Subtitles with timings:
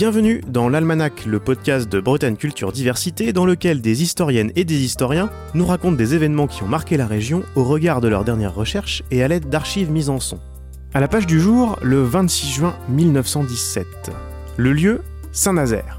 [0.00, 4.82] Bienvenue dans l'Almanach, le podcast de Bretagne Culture Diversité, dans lequel des historiennes et des
[4.82, 8.54] historiens nous racontent des événements qui ont marqué la région au regard de leurs dernières
[8.54, 10.38] recherches et à l'aide d'archives mises en son.
[10.94, 13.86] À la page du jour, le 26 juin 1917.
[14.56, 15.02] Le lieu,
[15.32, 15.98] Saint-Nazaire.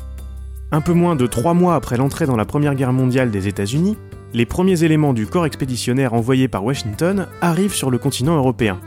[0.71, 3.97] Un peu moins de trois mois après l'entrée dans la Première Guerre mondiale des États-Unis,
[4.33, 8.79] les premiers éléments du corps expéditionnaire envoyé par Washington arrivent sur le continent européen.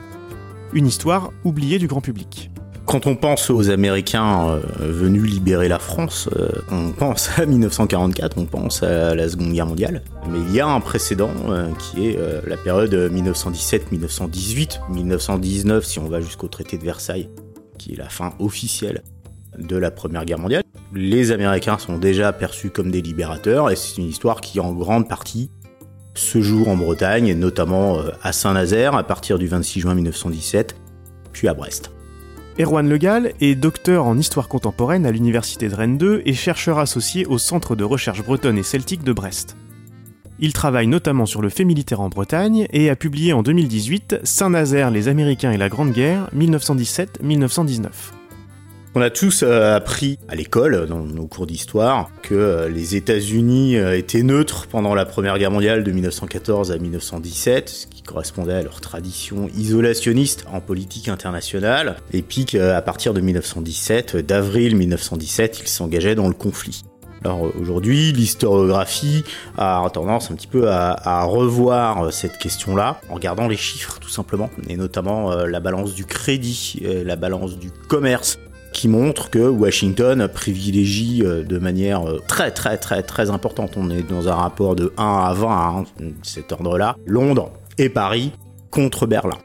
[0.73, 2.51] Une histoire oubliée du grand public.
[2.87, 8.37] Quand on pense aux Américains euh, venus libérer la France, euh, on pense à 1944,
[8.37, 10.02] on pense à la Seconde Guerre mondiale.
[10.29, 16.09] Mais il y a un précédent euh, qui est la période 1917-1918, 1919 si on
[16.09, 17.30] va jusqu'au traité de Versailles,
[17.78, 19.03] qui est la fin officielle
[19.59, 20.62] de la Première Guerre mondiale.
[20.92, 25.09] Les Américains sont déjà perçus comme des libérateurs et c'est une histoire qui en grande
[25.09, 25.51] partie
[26.14, 30.77] se joue en Bretagne, et notamment à Saint-Nazaire à partir du 26 juin 1917,
[31.33, 31.91] puis à Brest.
[32.56, 37.27] Erwan Legal est docteur en histoire contemporaine à l'université de Rennes 2 et chercheur associé
[37.27, 39.56] au Centre de recherche bretonne et celtique de Brest.
[40.38, 44.92] Il travaille notamment sur le fait militaire en Bretagne et a publié en 2018 Saint-Nazaire,
[44.92, 47.88] les Américains et la Grande Guerre, 1917-1919.
[48.97, 53.77] On a tous euh, appris à l'école, dans nos cours d'histoire, que euh, les États-Unis
[53.77, 58.55] euh, étaient neutres pendant la Première Guerre mondiale de 1914 à 1917, ce qui correspondait
[58.55, 65.62] à leur tradition isolationniste en politique internationale, et puis qu'à partir de 1917, d'avril 1917,
[65.64, 66.84] ils s'engageaient dans le conflit.
[67.25, 69.25] Alors aujourd'hui, l'historiographie
[69.58, 74.11] a tendance un petit peu à, à revoir cette question-là en regardant les chiffres tout
[74.11, 78.39] simplement, et notamment la balance du crédit, la balance du commerce,
[78.75, 83.89] qui montre que Washington privilégie euh, de manière euh, très très très très importante, on
[83.89, 85.84] est dans un rapport de 1 à 20, hein,
[86.22, 88.33] cet ordre-là, Londres et Paris
[88.70, 89.39] contre Berlin.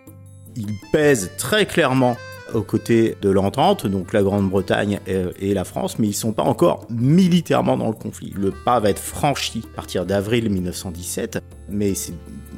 [0.58, 2.18] Il pèse très clairement
[2.56, 6.44] aux côtés de l'entente, donc la Grande-Bretagne et, la France, mais ils ne sont pas
[6.44, 8.34] encore militairement dans le conflit.
[8.36, 11.94] Le pas va être franchi à partir d'avril 1917, mais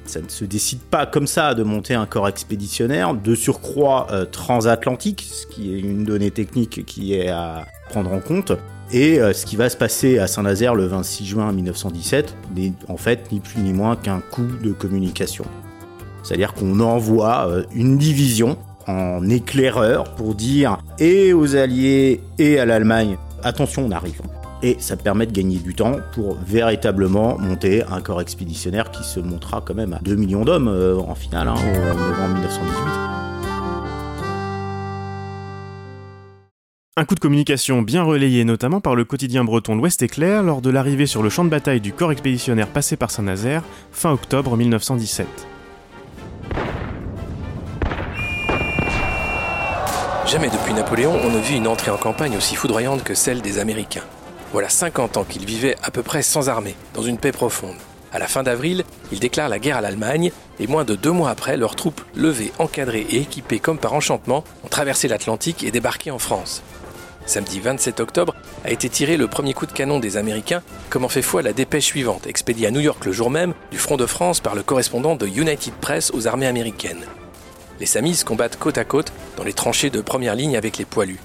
[0.06, 4.26] ça ne se décide pas comme ça de monter un corps expéditionnaire, de surcroît euh,
[4.26, 8.54] transatlantique, ce qui est une donnée technique qui est à prendre en compte.
[8.94, 12.98] Et euh, ce qui va se passer à Saint-Nazaire le 26 juin 1917 n'est en
[12.98, 15.46] fait ni plus ni moins qu'un coup de communication.
[16.24, 18.58] C'est-à-dire qu'on envoie euh, une division
[18.88, 24.22] en éclaireur pour dire et aux Alliés et à l'Allemagne attention on arrive.
[24.64, 29.20] Et ça permet de gagner du temps pour véritablement monter un corps expéditionnaire qui se
[29.20, 33.12] montrera quand même à 2 millions d'hommes euh, en finale hein, en novembre 1918.
[36.98, 40.70] Un coup de communication bien relayé notamment par le quotidien breton L'Ouest éclair lors de
[40.70, 45.28] l'arrivée sur le champ de bataille du corps expéditionnaire passé par Saint-Nazaire fin octobre 1917.
[50.28, 53.58] Jamais depuis Napoléon, on ne vit une entrée en campagne aussi foudroyante que celle des
[53.58, 54.04] Américains.
[54.52, 57.78] Voilà 50 ans qu'ils vivaient à peu près sans armée, dans une paix profonde.
[58.12, 61.30] À la fin d'avril, ils déclarent la guerre à l'Allemagne et moins de deux mois
[61.30, 66.12] après, leurs troupes, levées, encadrées et équipées comme par enchantement, ont traversé l'Atlantique et débarqué
[66.12, 66.64] en France.
[67.26, 68.36] Samedi 27 octobre
[68.66, 71.54] a été tiré le premier coup de canon des Américains, comme en fait foi la
[71.54, 74.64] dépêche suivante, expédiée à New York le jour même, du front de France par le
[74.64, 77.06] correspondant de United Press aux armées américaines.
[77.80, 81.20] Les Samis combattent côte à côte dans les tranchées de première ligne avec les poilus.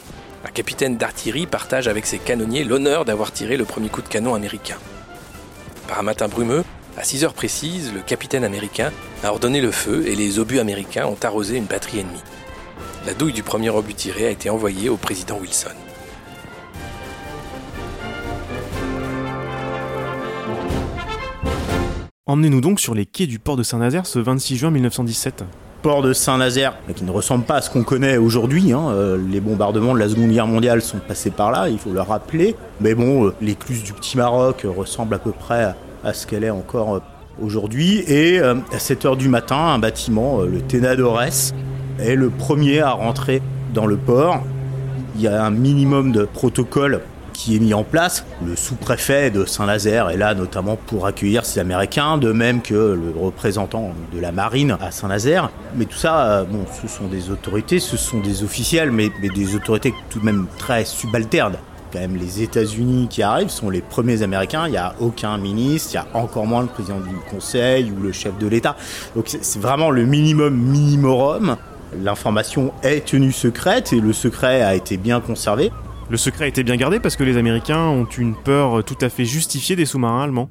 [0.47, 4.33] Un capitaine d'artillerie partage avec ses canonniers l'honneur d'avoir tiré le premier coup de canon
[4.33, 4.77] américain.
[5.89, 6.63] Par un matin brumeux,
[6.97, 8.93] à 6 heures précises, le capitaine américain
[9.25, 12.23] a ordonné le feu et les obus américains ont arrosé une batterie ennemie.
[13.07, 15.75] La douille du premier obus tiré a été envoyée au président Wilson.
[22.27, 25.43] Emmenez-nous donc sur les quais du port de Saint-Nazaire ce 26 juin 1917
[25.83, 28.73] port de Saint-Nazaire, qui ne ressemble pas à ce qu'on connaît aujourd'hui.
[28.73, 28.89] Hein.
[28.91, 32.01] Euh, les bombardements de la Seconde Guerre mondiale sont passés par là, il faut le
[32.01, 32.57] rappeler.
[32.81, 36.51] Mais bon, euh, l'écluse du Petit Maroc ressemble à peu près à, ce qu'elle est
[36.51, 37.01] encore euh,
[37.43, 38.05] aujourd'hui.
[38.07, 41.53] Et à 7h du matin, un bâtiment, le Tenadores,
[41.99, 43.43] est le premier à rentrer
[43.75, 44.43] dans le port.
[45.17, 47.01] Il y a un minimum de protocole
[47.37, 48.25] qui est mis en place.
[48.45, 53.13] Le sous-préfet de Saint-Nazaire est là notamment pour accueillir ces Américains, de même que le
[53.21, 55.51] représentant de la marine à Saint-Nazaire.
[55.77, 59.55] Mais tout ça, euh, bon, ce sont des autorités, ce sont des officiels, mais, des
[59.55, 61.57] autorités tout de même très subalternes
[61.93, 64.67] quand même les États-Unis qui arrivent sont les premiers Américains.
[64.67, 68.03] Il n'y a aucun ministre, il y a encore moins le président du Conseil ou
[68.03, 68.77] le chef de l'État.
[69.15, 71.57] Donc c'est vraiment le minimum minimorum.
[72.03, 75.71] L'information est tenue secrète et le secret a été bien conservé.
[76.09, 79.09] Le secret a été bien gardé parce que les Américains ont une peur tout à
[79.09, 80.49] fait justifiée des sous-marins allemands.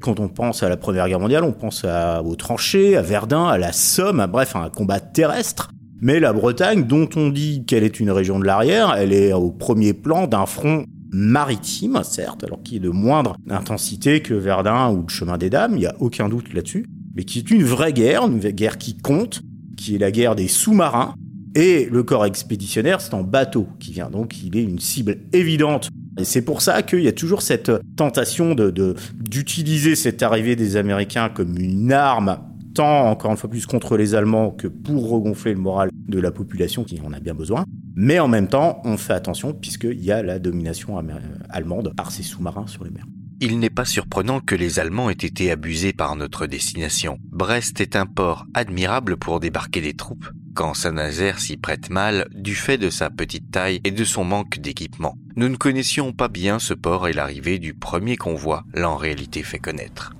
[0.00, 1.84] Quand on pense à la Première Guerre mondiale, on pense
[2.24, 5.70] aux tranchées, à Verdun, à la Somme, à, bref, à un combat terrestre.
[6.00, 9.50] Mais la Bretagne, dont on dit qu'elle est une région de l'arrière, elle est au
[9.50, 15.02] premier plan d'un front maritime, certes, alors qui est de moindre intensité que Verdun ou
[15.02, 17.92] le chemin des Dames, il n'y a aucun doute là-dessus, mais qui est une vraie
[17.92, 19.42] guerre, une guerre qui compte,
[19.76, 21.14] qui est la guerre des sous-marins,
[21.54, 25.88] et le corps expéditionnaire, c'est en bateau qui vient, donc il est une cible évidente.
[26.18, 30.76] Et c'est pour ça qu'il y a toujours cette tentation de d'utiliser cette arrivée des
[30.76, 32.38] Américains comme une arme
[32.74, 36.30] tant, encore une fois plus, contre les Allemands que pour regonfler le moral de la
[36.30, 37.64] population qui en a bien besoin.
[37.94, 41.02] Mais en même temps, on fait attention puisqu'il y a la domination
[41.50, 43.06] allemande par ces sous-marins sur les mers.
[43.40, 47.18] Il n'est pas surprenant que les Allemands aient été abusés par notre destination.
[47.24, 52.54] Brest est un port admirable pour débarquer des troupes, quand Saint-Nazaire s'y prête mal du
[52.54, 55.16] fait de sa petite taille et de son manque d'équipement.
[55.36, 59.42] Nous ne connaissions pas bien ce port et l'arrivée du premier convoi l'a en réalité
[59.42, 60.12] fait connaître.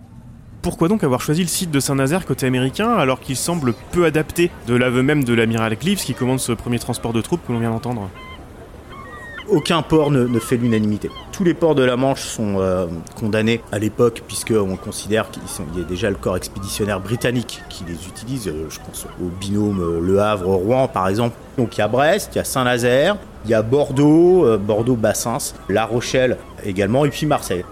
[0.63, 4.51] Pourquoi donc avoir choisi le site de Saint-Nazaire côté américain alors qu'il semble peu adapté
[4.69, 7.59] de l'aveu même de l'amiral Clips qui commande ce premier transport de troupes que l'on
[7.59, 8.09] vient d'entendre?
[9.49, 11.11] Aucun port ne, fait l'unanimité.
[11.33, 12.87] Tous les ports de la Manche sont euh,
[13.17, 15.43] condamnés à l'époque, puisqu'on considère qu'il
[15.77, 18.49] y a déjà le corps expéditionnaire britannique qui les utilise.
[18.49, 21.37] Euh, je pense au binôme euh, Le Havre-Rouen, par exemple.
[21.59, 25.85] Donc il y a Brest, il y a Saint-Nazaire, il y a Bordeaux, Bordeaux-Bassins, La
[25.85, 27.65] Rochelle également, et puis Marseille.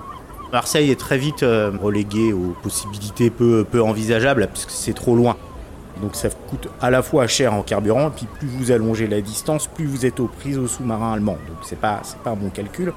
[0.52, 5.37] Marseille est très vite euh, relégué aux possibilités peu, peu envisageables puisque c'est trop loin.
[6.00, 9.20] Donc ça coûte à la fois cher en carburant, et puis plus vous allongez la
[9.20, 11.38] distance, plus vous êtes aux prises aux sous-marins allemands.
[11.49, 12.93] Donc c'est pas, c'est pas un bon calcul.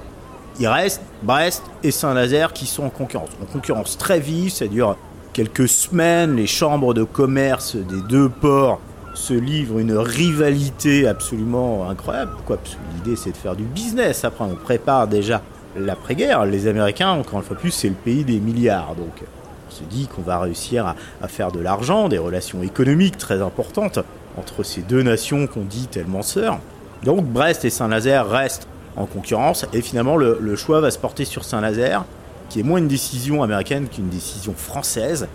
[0.60, 3.30] Il reste Brest et Saint-Nazaire qui sont en concurrence.
[3.42, 4.96] En concurrence très vive, ça dure
[5.34, 6.36] quelques semaines.
[6.36, 8.80] Les chambres de commerce des deux ports
[9.16, 12.32] se livrent une rivalité absolument incroyable.
[12.36, 12.58] Pourquoi?
[12.58, 14.24] Parce que l'idée c'est de faire du business.
[14.24, 15.42] Après, on prépare déjà
[15.76, 16.46] l'après-guerre.
[16.46, 18.96] Les Américains, encore une fois plus, c'est le pays des milliards.
[18.96, 19.43] Donc on
[19.74, 24.00] se dit qu'on va réussir à, faire de l'argent, des relations économiques très importantes
[24.38, 26.60] entre ces deux nations qu'on dit tellement sœurs.
[27.04, 31.26] Donc Brest et Saint-Nazaire restent en concurrence et finalement le, le choix va se porter
[31.26, 32.06] sur Saint-Nazaire,
[32.50, 35.28] qui est moins une décision américaine qu'une décision française.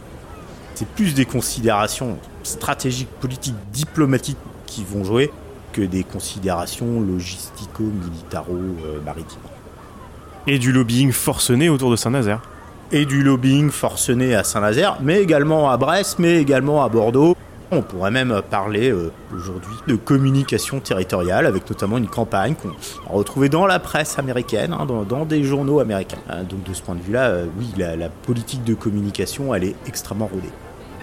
[0.75, 5.31] C'est plus des considérations stratégiques, politiques, diplomatiques qui vont jouer
[5.73, 9.41] que des considérations logistico-militaro-maritimes.
[10.47, 12.41] Et du lobbying forcené autour de Saint-Nazaire.
[12.91, 17.37] Et du lobbying forcené à Saint-Nazaire, mais également à Brest, mais également à Bordeaux.
[17.71, 23.13] On pourrait même parler euh, aujourd'hui de communication territoriale, avec notamment une campagne qu'on a
[23.13, 26.17] retrouvée dans la presse américaine, hein, dans, des journaux américains.
[26.31, 29.75] Euh, donc de ce point de vue-là, euh, oui, la, politique de communication, elle est
[29.87, 30.49] extrêmement rodée.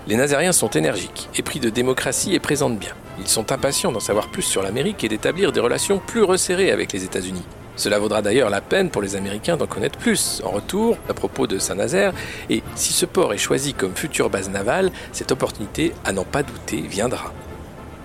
[0.07, 2.93] Les Nazériens sont énergiques, épris de démocratie et présentent bien.
[3.19, 6.93] Ils sont impatients d'en savoir plus sur l'Amérique et d'établir des relations plus resserrées avec
[6.93, 7.45] les États-Unis.
[7.75, 10.41] Cela vaudra d'ailleurs la peine pour les Américains d'en connaître plus.
[10.45, 12.13] En retour à propos de Saint-Nazaire,
[12.49, 16.43] et si ce port est choisi comme future base navale, cette opportunité, à n'en pas
[16.43, 17.33] douter, viendra.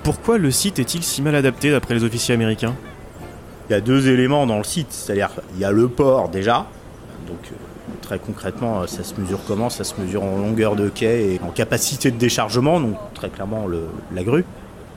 [0.03, 2.75] Pourquoi le site est-il si mal adapté d'après les officiers américains?
[3.69, 6.67] Il y a deux éléments dans le site, c'est-à-dire il y a le port déjà,
[7.29, 7.55] donc euh,
[8.03, 9.71] très concrètement ça se mesure comment?
[9.71, 13.67] Ça se mesure en longueur de quai et en capacité de déchargement, donc très clairement
[14.13, 14.45] la grue.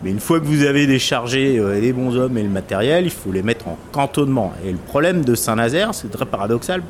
[0.03, 3.11] Mais une fois que vous avez déchargé euh, les bons hommes et le matériel, il
[3.11, 4.51] faut les mettre en cantonnement.
[4.65, 6.83] Et le problème de Saint-Nazaire, c'est très paradoxal,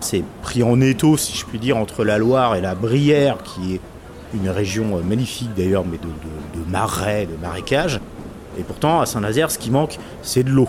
[0.00, 3.74] c'est pris en étau, si je puis dire, entre la Loire et la Brière, qui
[3.74, 3.80] est
[4.34, 8.00] une région euh, magnifique d'ailleurs, mais de, marais, de marécages.
[8.58, 10.68] Et pourtant, à Saint-Nazaire, ce qui manque, c'est de l'eau.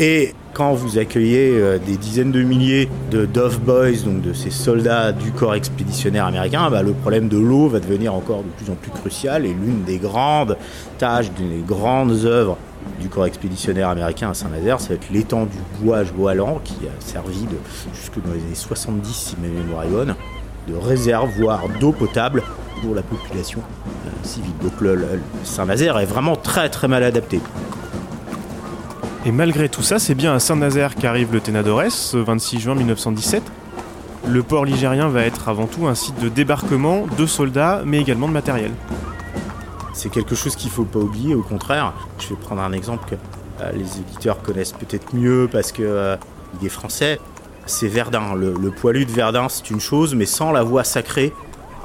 [0.00, 4.50] Et quand vous accueillez euh, des dizaines de milliers de Dove Boys, donc de ces
[4.50, 8.70] soldats du corps expéditionnaire américain, bah, le problème de l'eau va devenir encore de plus
[8.70, 9.44] en plus crucial.
[9.44, 10.56] Et l'une des grandes
[10.98, 12.58] tâches, des grandes œuvres
[13.00, 17.00] du corps expéditionnaire américain à Saint-Nazaire, ça va être l'étang du bouage Boalan, qui a
[17.00, 17.46] servi
[17.92, 20.14] jusque dans les années 70, si ma mémoire est bonne,
[20.68, 22.44] de réservoir d'eau potable
[22.82, 23.60] pour la population
[24.06, 24.52] euh, civile.
[24.62, 24.96] Donc le
[25.42, 27.40] Saint-Nazaire est vraiment très très mal adapté.
[29.28, 33.42] Et malgré tout ça, c'est bien à Saint-Nazaire qu'arrive le Ténadores, ce 26 juin 1917.
[34.26, 38.26] Le port ligérien va être avant tout un site de débarquement de soldats, mais également
[38.26, 38.70] de matériel.
[39.92, 41.92] C'est quelque chose qu'il ne faut pas oublier, au contraire.
[42.18, 43.16] Je vais prendre un exemple que
[43.60, 46.16] euh, les éditeurs connaissent peut-être mieux parce qu'il euh,
[46.64, 47.20] est français.
[47.66, 48.34] C'est Verdun.
[48.34, 51.34] Le, le, poilu de Verdun, c'est une chose, mais sans la voie sacrée,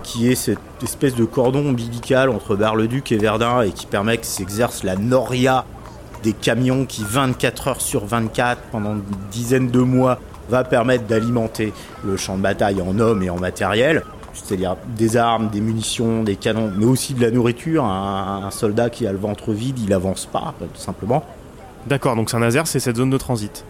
[0.01, 4.25] qui est cette espèce de cordon ombilical entre Bar-le-Duc et Verdun et qui permet que
[4.25, 5.65] s'exerce la noria
[6.23, 11.73] des camions qui 24 heures sur 24 pendant une dizaine de mois va permettre d'alimenter
[12.05, 14.03] le champ de bataille en hommes et en matériel,
[14.33, 17.85] c'est-à-dire des armes, des munitions, des canons, mais aussi de la nourriture.
[17.85, 21.23] Un, soldat qui a le ventre vide, il avance pas, tout simplement.
[21.87, 23.63] D'accord, donc Saint-Nazaire, c'est cette zone de transit.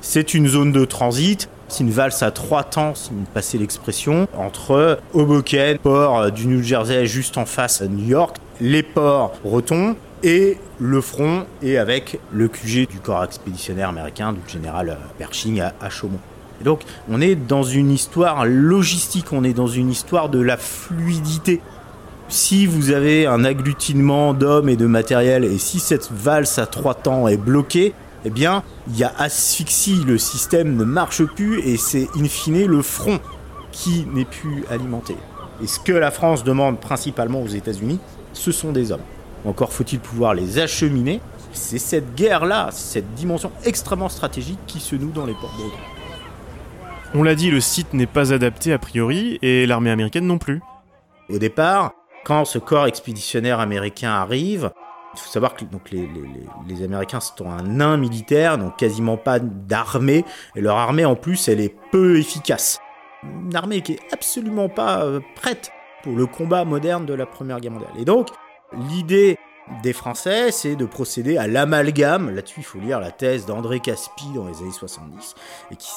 [0.00, 1.48] C'est une zone de transit.
[1.68, 6.48] C'est une valse à trois temps, si vous me passez l'expression, entre Hoboken, port du
[6.48, 11.76] New Jersey juste en face à New York, les ports bretons, et le front est
[11.76, 16.20] avec le QG du corps expéditionnaire américain du général Pershing à, à Chaumont.
[16.60, 20.56] Et donc on est dans une histoire logistique, on est dans une histoire de la
[20.56, 21.60] fluidité.
[22.28, 26.94] Si vous avez un agglutinement d'hommes et de matériel et si cette valse à trois
[26.94, 27.92] temps est bloquée,
[28.24, 32.66] eh bien, il y a asphyxie, le système ne marche plus et c'est in fine
[32.66, 33.18] le front
[33.72, 35.16] qui n'est plus alimenté.
[35.62, 37.98] Et ce que la France demande principalement aux États-Unis,
[38.32, 39.00] ce sont des hommes.
[39.44, 41.20] Encore faut-il pouvoir les acheminer.
[41.52, 45.76] C'est cette guerre-là, cette dimension extrêmement stratégique qui se noue dans les ports bretons.
[47.14, 50.60] On l'a dit, le site n'est pas adapté a priori et l'armée américaine non plus.
[51.28, 51.92] Au départ,
[52.24, 54.70] quand ce corps expéditionnaire américain arrive,
[55.14, 59.16] il faut savoir que donc, les, les, les Américains sont un nain militaire, donc quasiment
[59.16, 62.78] pas d'armée, et leur armée en plus, elle est peu efficace.
[63.24, 65.72] Une armée qui est absolument pas euh, prête
[66.04, 67.92] pour le combat moderne de la Première Guerre mondiale.
[67.98, 68.28] Et donc,
[68.72, 69.38] l'idée
[69.82, 72.34] des Français, c'est de procéder à l'amalgame.
[72.34, 75.34] Là-dessus, il faut lire la thèse d'André Caspi dans les années 70,
[75.70, 75.88] et qui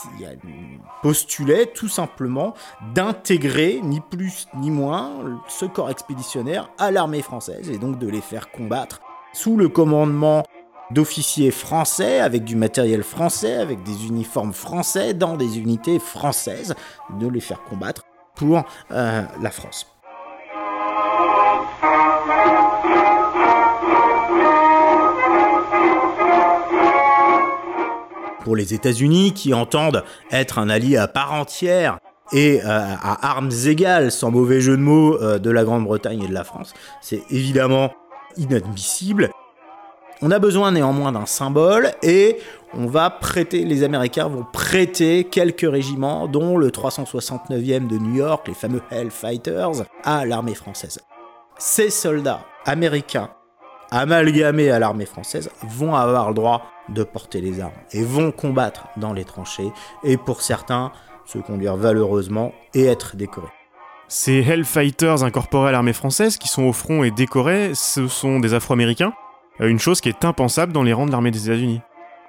[1.01, 2.53] postulait tout simplement
[2.93, 8.21] d'intégrer, ni plus ni moins, ce corps expéditionnaire à l'armée française, et donc de les
[8.21, 9.01] faire combattre
[9.33, 10.43] sous le commandement
[10.91, 16.75] d'officiers français, avec du matériel français, avec des uniformes français, dans des unités françaises,
[17.19, 18.03] de les faire combattre
[18.35, 19.92] pour euh, la France.
[28.43, 31.97] Pour les États-Unis qui entendent être un allié à part entière
[32.31, 36.27] et euh, à armes égales, sans mauvais jeu de mots, euh, de la Grande-Bretagne et
[36.27, 37.91] de la France, c'est évidemment
[38.37, 39.29] inadmissible.
[40.21, 42.37] On a besoin néanmoins d'un symbole et
[42.73, 48.47] on va prêter, les Américains vont prêter quelques régiments, dont le 369e de New York,
[48.47, 50.99] les fameux Hellfighters, à l'armée française.
[51.57, 53.29] Ces soldats américains
[53.91, 58.87] amalgamés à l'armée française vont avoir le droit de porter les armes et vont combattre
[58.97, 59.71] dans les tranchées
[60.03, 60.91] et pour certains
[61.25, 63.47] se conduire valeureusement et être décorés.
[64.07, 68.53] Ces Hellfighters incorporés à l'armée française qui sont au front et décorés, ce sont des
[68.53, 69.13] Afro-Américains,
[69.61, 71.81] euh, une chose qui est impensable dans les rangs de l'armée des États-Unis.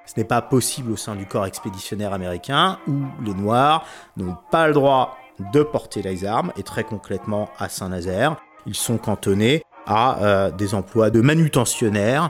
[0.05, 3.85] Ce n'est pas possible au sein du corps expéditionnaire américain où les Noirs
[4.17, 5.17] n'ont pas le droit
[5.51, 10.73] de porter les armes et très concrètement à Saint-Nazaire, ils sont cantonnés à euh, des
[10.73, 12.29] emplois de manutentionnaires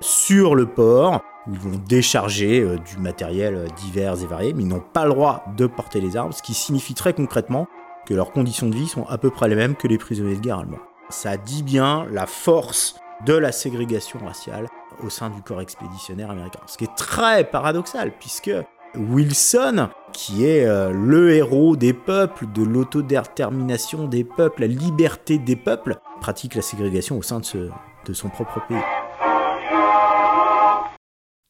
[0.00, 4.68] sur le port ils vont décharger euh, du matériel euh, divers et varié, mais ils
[4.68, 7.66] n'ont pas le droit de porter les armes, ce qui signifie très concrètement
[8.06, 10.40] que leurs conditions de vie sont à peu près les mêmes que les prisonniers de
[10.40, 10.78] guerre allemands.
[11.10, 12.96] Ça dit bien la force
[13.26, 14.68] de la ségrégation raciale
[15.02, 16.60] au sein du corps expéditionnaire américain.
[16.66, 18.52] Ce qui est très paradoxal, puisque
[18.96, 25.56] Wilson, qui est euh, le héros des peuples, de l'autodétermination des peuples, la liberté des
[25.56, 29.03] peuples, pratique la ségrégation au sein de son propre pays.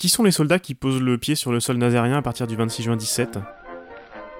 [0.04, 2.56] Qui sont les soldats qui posent le pied sur le sol nazérien à partir du
[2.56, 3.38] 26 juin 17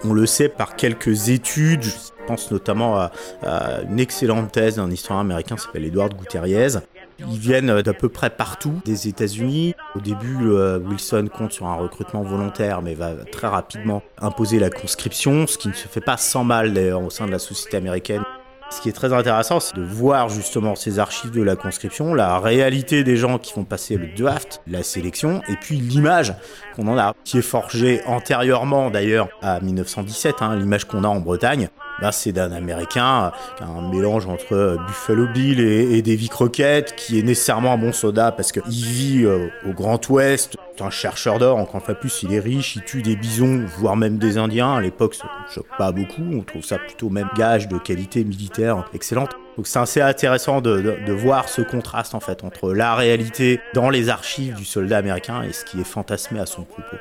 [0.05, 1.91] on le sait par quelques études, je
[2.27, 3.11] pense notamment à,
[3.89, 6.81] une excellente thèse d'un historien américain qui s'appelle Edward Gutierrez.
[7.21, 9.75] Ils viennent d'à peu près partout des États-Unis.
[9.95, 15.47] Au début, Wilson compte sur un recrutement volontaire, mais va très rapidement imposer la conscription,
[15.47, 18.24] ce qui ne se fait pas sans mal d'ailleurs au sein de la société américaine.
[18.75, 22.41] Ce qui est très intéressant, c'est de voir justement ces archives de la conscription, la
[22.41, 26.35] réalité des gens qui vont passer le draft, la sélection, et puis l'image
[26.75, 31.21] qu'on en a, qui est forgée antérieurement d'ailleurs à 1917, hein, l'image qu'on a en
[31.21, 31.69] Bretagne.
[32.01, 37.23] Là, c'est d'un Américain un mélange entre Buffalo Bill et, et Davy Crockett, qui est
[37.23, 41.59] nécessairement un bon soldat parce qu'il vit euh, au Grand Ouest, c'est un chercheur d'or,
[41.59, 44.75] encore fois plus, il est riche, il tue des bisons, voire même des Indiens.
[44.75, 48.25] À l'époque, ça ne choque pas beaucoup, on trouve ça plutôt même gage de qualité
[48.25, 49.31] militaire excellente.
[49.57, 53.89] Donc c'est assez intéressant de, de, voir ce contraste en fait entre la réalité dans
[53.89, 56.97] les archives du soldat américain et ce qui est fantasmé à son propos.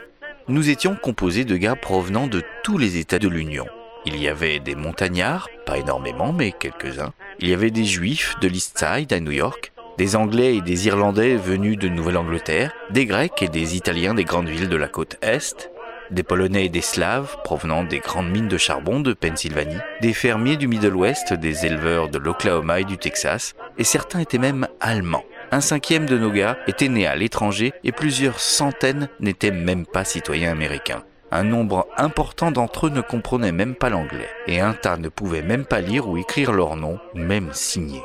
[0.48, 3.66] Nous étions composés de gars provenant de tous les États de l'Union.
[4.06, 7.14] Il y avait des montagnards, pas énormément mais quelques-uns.
[7.40, 10.88] Il y avait des juifs de l'East Side à New York, des Anglais et des
[10.88, 15.18] Irlandais venus de Nouvelle-Angleterre, des Grecs et des Italiens des grandes villes de la côte
[15.22, 15.72] Est,
[16.12, 20.58] des Polonais et des Slaves provenant des grandes mines de charbon de Pennsylvanie, des fermiers
[20.58, 25.26] du Middle West, des éleveurs de l'Oklahoma et du Texas, et certains étaient même allemands.
[25.52, 30.04] Un cinquième de nos gars était né à l'étranger et plusieurs centaines n'étaient même pas
[30.04, 31.04] citoyens américains.
[31.36, 35.42] Un nombre important d'entre eux ne comprenaient même pas l'anglais, et un tas ne pouvaient
[35.42, 38.04] même pas lire ou écrire leur nom, ou même signer.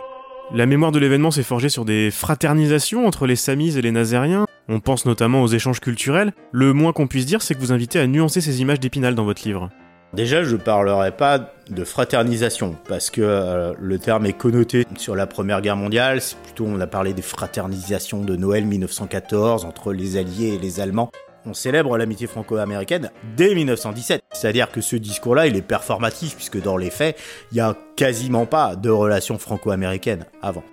[0.55, 4.47] La mémoire de l'événement s'est forgée sur des fraternisations entre les Samis et les Nazériens.
[4.71, 6.33] On pense notamment aux échanges culturels.
[6.53, 9.27] Le moins qu'on puisse dire, c'est que vous invitez à nuancer ces images d'épinal dans
[9.27, 9.69] votre livre.
[10.15, 15.27] Déjà, je parlerai pas de fraternisation parce que euh, le terme est connoté sur la
[15.27, 16.23] Première Guerre mondiale.
[16.23, 20.81] C'est plutôt on a parlé des fraternisations de Noël 1914 entre les Alliés et les
[20.81, 21.11] Allemands.
[21.47, 24.23] On célèbre l'amitié franco-américaine dès 1917.
[24.33, 27.17] C'est-à-dire que ce discours-là, il est performatif puisque dans les faits,
[27.53, 30.65] il y a quasiment pas de relations franco-américaines avant.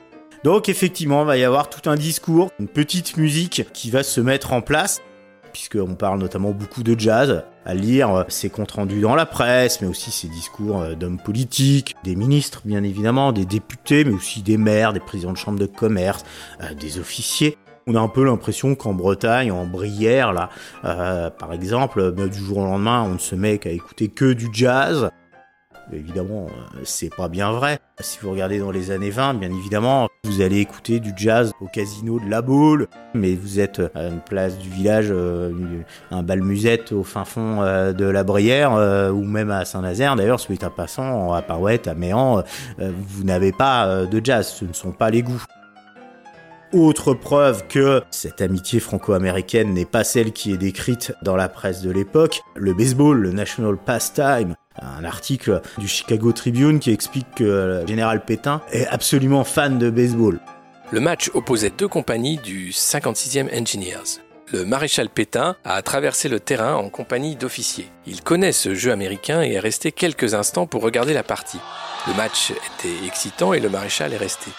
[0.44, 4.22] Donc effectivement, il va y avoir tout un discours, une petite musique qui va se
[4.22, 5.02] mettre en place
[5.56, 9.88] puisqu'on parle notamment beaucoup de jazz, à lire ses comptes rendus dans la presse, mais
[9.88, 14.58] aussi ses discours euh, d'hommes politiques, des ministres bien évidemment, des députés, mais aussi des
[14.58, 16.26] maires, des présidents de chambre de commerce,
[16.62, 17.58] euh, des officiers.
[17.88, 20.50] On a un peu l'impression qu'en Bretagne, en Brière, là,
[20.86, 24.48] euh, par exemple, du jour au lendemain, on ne se met qu'à écouter que du
[24.52, 25.12] jazz.
[25.94, 27.78] Évidemment, euh, c'est pas bien vrai.
[28.00, 31.68] Si vous regardez dans les années 20, bien évidemment, vous allez écouter du jazz au
[31.68, 35.52] casino de La Baule, mais vous êtes à une place du village, euh,
[36.10, 38.72] un bal musette au fin fond euh, de la Brière,
[39.14, 42.42] ou même à Saint-Nazaire, d'ailleurs, celui à passant, à Parouette, à Méan,
[42.80, 45.44] vous n'avez pas de jazz, ce ne sont pas les goûts.
[46.74, 51.82] Autre preuve que cette amitié franco-américaine n'est pas celle qui est décrite dans la presse
[51.82, 57.44] de l'époque, le baseball, le National Pastime, un article du Chicago Tribune qui explique que
[57.44, 60.40] le général Pétain est absolument fan de baseball.
[60.92, 64.22] Le match opposait deux compagnies du 56e Engineers.
[64.52, 67.90] Le maréchal Pétain a traversé le terrain en compagnie d'officiers.
[68.06, 71.60] Il connaît ce jeu américain et est resté quelques instants pour regarder la partie.
[72.08, 74.52] Le match était excitant et le maréchal est resté.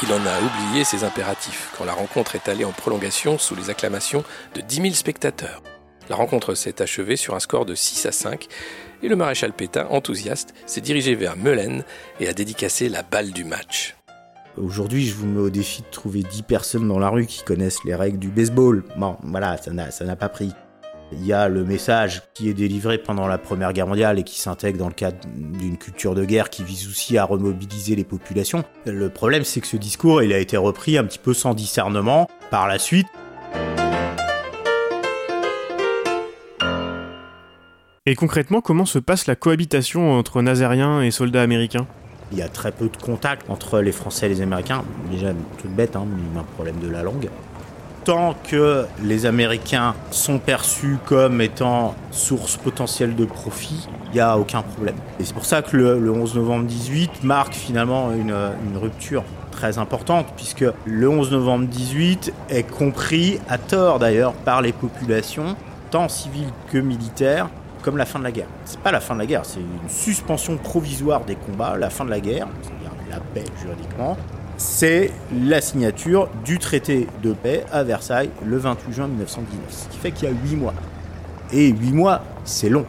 [0.00, 3.68] Il en a oublié ses impératifs quand la rencontre est allée en prolongation sous les
[3.68, 4.22] acclamations
[4.54, 5.60] de 10 000 spectateurs.
[6.08, 8.46] La rencontre s'est achevée sur un score de 6 à 5
[9.02, 11.84] et le maréchal Pétain, enthousiaste, s'est dirigé vers Meulen
[12.20, 13.96] et a dédicacé la balle du match.
[14.56, 17.84] Aujourd'hui, je vous mets au défi de trouver 10 personnes dans la rue qui connaissent
[17.84, 18.84] les règles du baseball.
[18.96, 20.52] Bon, voilà, ça n'a pas pris.
[21.10, 24.38] Il y a le message qui est délivré pendant la Première Guerre mondiale et qui
[24.38, 28.62] s'intègre dans le cadre d'une culture de guerre qui vise aussi à remobiliser les populations.
[28.84, 32.28] Le problème, c'est que ce discours, il a été repris un petit peu sans discernement
[32.50, 33.06] par la suite.
[38.04, 41.86] Et concrètement, comment se passe la cohabitation entre Nazériens et soldats américains?
[42.32, 44.84] Il y a très peu de contact entre les Français et les Américains.
[45.10, 46.06] Déjà, toute bête, hein,
[46.38, 47.30] un problème de la langue.
[48.08, 54.38] Tant que les Américains sont perçus comme étant source potentielle de profit, il n'y a
[54.38, 54.94] aucun problème.
[55.20, 58.34] Et c'est pour ça que le, 11 novembre 18 marque finalement une,
[58.66, 64.62] une rupture très importante, puisque le 11 novembre 18 est compris, à tort d'ailleurs, par
[64.62, 65.54] les populations,
[65.90, 67.50] tant civiles que militaires,
[67.82, 68.48] comme la fin de la guerre.
[68.64, 71.76] C'est pas la fin de la guerre, c'est une suspension provisoire des combats.
[71.76, 74.16] La fin de la guerre, c'est-à-dire la paix juridiquement,
[74.58, 79.62] c'est la signature du traité de paix à Versailles le 28 juin 1919.
[79.68, 80.74] Ce qui fait qu'il y a huit mois.
[81.52, 82.84] Et huit mois, c'est long.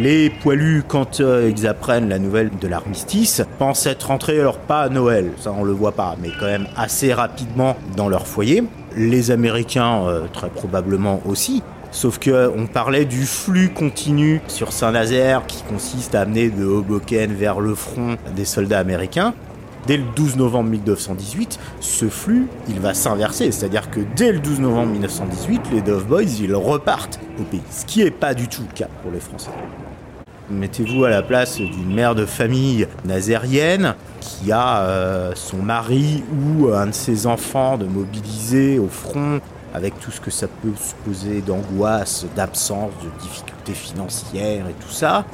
[0.00, 4.80] Les poilus, quand euh, ils apprennent la nouvelle de l'armistice, pensent être rentrés, alors pas
[4.80, 8.64] à Noël, ça on le voit pas, mais quand même assez rapidement dans leur foyer.
[8.96, 15.46] Les Américains, euh, très probablement aussi, Sauf que on parlait du flux continu sur Saint-Nazaire
[15.46, 19.32] qui consiste à amener de Hoboken vers le front des soldats américains.
[19.86, 23.52] Dès le 12 novembre 1918, ce flux, il va s'inverser.
[23.52, 27.62] C'est-à-dire que dès le 12 novembre 1918, les Dove Boys, ils repartent au pays.
[27.70, 29.50] Ce qui n'est pas du tout le cas pour les Français.
[30.50, 36.68] Mettez-vous à la place d'une mère de famille nazérienne qui a euh, son mari ou
[36.68, 39.40] un de ses enfants de mobiliser au front
[39.74, 45.26] avec tout ce que ça peut supposer d'angoisse, d'absence, de difficultés financières et tout ça,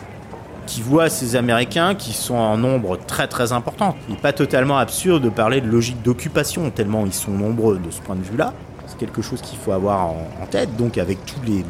[0.67, 3.97] qui voit ces Américains qui sont en nombre très très important.
[4.09, 7.91] Il n'est pas totalement absurde de parler de logique d'occupation, tellement ils sont nombreux de
[7.91, 8.53] ce point de vue-là.
[8.87, 11.65] C'est quelque chose qu'il faut avoir en, tête, donc avec tous les,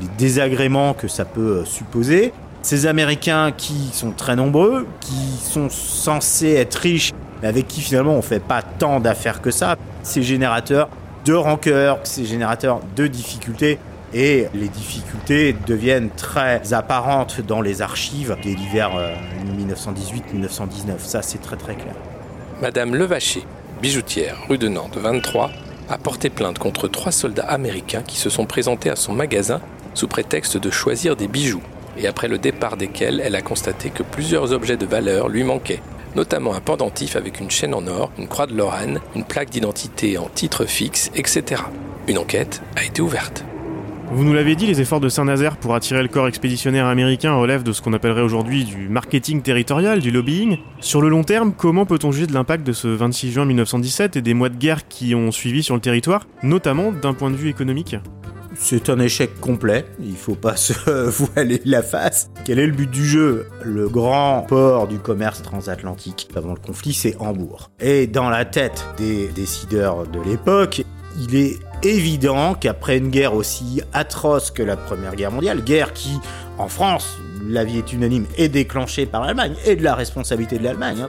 [0.00, 2.32] les désagréments que ça peut euh, supposer.
[2.62, 8.14] Ces Américains qui sont très nombreux, qui sont censés être riches, mais avec qui finalement
[8.14, 10.88] on fait pas tant d'affaires que ça, ces générateurs
[11.24, 13.78] de rancœur, c'est générateur de difficultés.
[14.14, 18.92] Et les difficultés deviennent très apparentes dans les archives des l'hiver
[19.58, 20.98] 1918-1919.
[20.98, 21.94] Ça, c'est très très clair.
[22.62, 23.44] Madame Levaché,
[23.82, 25.50] bijoutière, rue de Nantes 23,
[25.88, 29.60] a porté plainte contre trois soldats américains qui se sont présentés à son magasin
[29.94, 31.62] sous prétexte de choisir des bijoux,
[31.98, 35.82] et après le départ desquels elle a constaté que plusieurs objets de valeur lui manquaient,
[36.14, 40.18] notamment un pendentif avec une chaîne en or, une croix de Lorraine, une plaque d'identité
[40.18, 41.62] en titre fixe, etc.
[42.08, 43.44] Une enquête a été ouverte.
[44.12, 47.64] Vous nous l'avez dit, les efforts de Saint-Nazaire pour attirer le corps expéditionnaire américain relèvent
[47.64, 50.58] de ce qu'on appellerait aujourd'hui du marketing territorial, du lobbying.
[50.80, 54.22] Sur le long terme, comment peut-on juger de l'impact de ce 26 juin 1917 et
[54.22, 57.50] des mois de guerre qui ont suivi sur le territoire, notamment d'un point de vue
[57.50, 57.96] économique?
[58.54, 62.30] C'est un échec complet, il faut pas se voiler la face.
[62.44, 63.46] Quel est le but du jeu?
[63.64, 67.70] Le grand port du commerce transatlantique avant le conflit, c'est Hambourg.
[67.80, 70.84] Et dans la tête des décideurs de l'époque,
[71.18, 76.18] il est évident qu'après une guerre aussi atroce que la Première Guerre mondiale, guerre qui,
[76.58, 81.02] en France, l'avis est unanime, est déclenchée par l'Allemagne et de la responsabilité de l'Allemagne,
[81.02, 81.08] hein,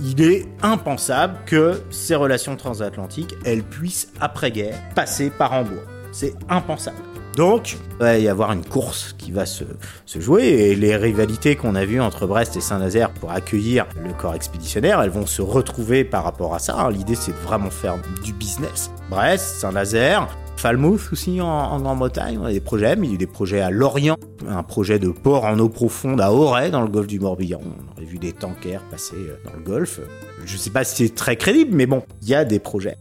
[0.00, 5.82] il est impensable que ces relations transatlantiques, elles puissent, après-guerre, passer par Hambourg.
[6.12, 7.11] C'est impensable.
[7.36, 9.64] Donc, il va y avoir une course qui va se,
[10.18, 14.34] jouer et les rivalités qu'on a vues entre Brest et Saint-Nazaire pour accueillir le corps
[14.34, 16.88] expéditionnaire, elles vont se retrouver par rapport à ça.
[16.90, 18.90] L'idée, c'est de vraiment faire du business.
[19.08, 23.26] Brest, Saint-Nazaire, Falmouth aussi en, Grande-Bretagne, on a des projets, il y a eu des
[23.26, 24.16] projets à Lorient,
[24.48, 27.60] un projet de port en eau profonde à Auray dans le golfe du Morbihan.
[27.64, 30.00] On aurait vu des tankers passer euh, dans le golfe.
[30.44, 32.96] Je sais pas si c'est très crédible, mais bon, il y a des projets.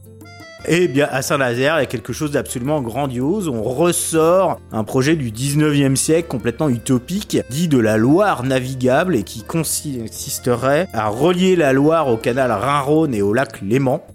[0.67, 3.47] Et bien à Saint-Nazaire, il y a quelque chose d'absolument grandiose.
[3.47, 9.24] On ressort un projet du 19e siècle complètement utopique, dit de la Loire navigable et
[9.24, 14.06] qui consisterait à relier la Loire au canal Rhin-Rhône et au lac Léman.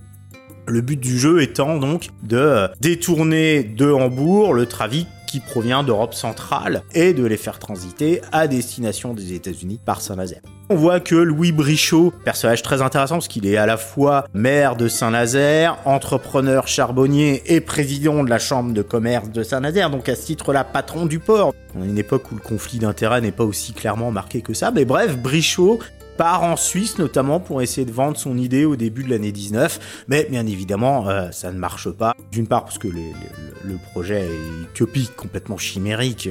[0.69, 6.15] Le but du jeu étant donc de détourner de Hambourg le trafic qui provient d'Europe
[6.15, 10.41] centrale et de les faire transiter à destination des États-Unis par Saint-Nazaire.
[10.69, 14.75] On voit que Louis Brichot, personnage très intéressant parce qu'il est à la fois maire
[14.75, 20.17] de Saint-Nazaire, entrepreneur charbonnier et président de la chambre de commerce de Saint-Nazaire, donc à
[20.17, 21.53] ce titre-là patron du port.
[21.77, 24.73] On a une époque où le conflit d'intérêt n'est pas aussi clairement marqué que ça,
[24.73, 25.79] mais bref, Brichot
[26.17, 30.05] part en Suisse notamment pour essayer de vendre son idée au début de l'année 19,
[30.09, 32.15] mais bien évidemment euh, ça ne marche pas.
[32.33, 36.29] D'une part parce que le projet est utopique, complètement chimérique,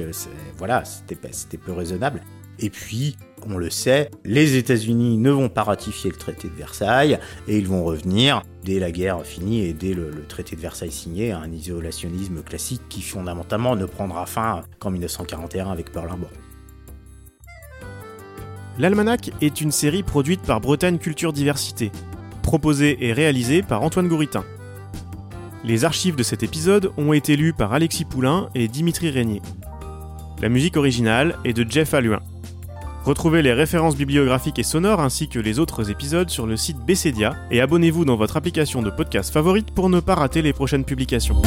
[0.58, 2.22] voilà, c'était peu raisonnable.
[2.58, 7.18] Et puis, on le sait, les États-Unis ne vont pas ratifier le traité de Versailles
[7.46, 10.90] et ils vont revenir dès la guerre finie et dès le, le traité de Versailles
[10.90, 16.30] signé à un isolationnisme classique qui fondamentalement ne prendra fin qu'en 1941 avec Pearl Harbor.
[18.78, 21.90] L'Almanach est une série produite par Bretagne Culture Diversité,
[22.42, 24.44] proposée et réalisée par Antoine Gouritin.
[25.64, 29.40] Les archives de cet épisode ont été lues par Alexis Poulain et Dimitri Régnier.
[30.42, 32.20] La musique originale est de Jeff Alluin.
[33.04, 37.34] Retrouvez les références bibliographiques et sonores ainsi que les autres épisodes sur le site Bessedia
[37.50, 41.40] et abonnez-vous dans votre application de podcast favorite pour ne pas rater les prochaines publications.